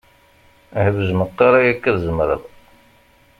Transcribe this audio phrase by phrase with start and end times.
[0.83, 2.45] Hbej meqqar ayakka tzemret.